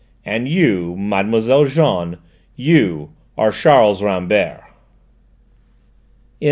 [0.25, 2.17] "And you, Mademoiselle Jeanne
[2.55, 4.71] you are Charles Rambert!" XVIII.